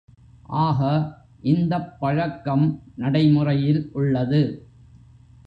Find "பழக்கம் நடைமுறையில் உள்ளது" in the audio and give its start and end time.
1.99-4.41